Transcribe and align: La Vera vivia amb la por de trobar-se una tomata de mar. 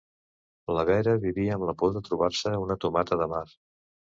La 0.77 0.85
Vera 0.89 1.13
vivia 1.27 1.57
amb 1.59 1.67
la 1.71 1.75
por 1.83 1.93
de 1.99 2.03
trobar-se 2.09 2.57
una 2.65 2.79
tomata 2.87 3.21
de 3.21 3.29
mar. 3.37 3.47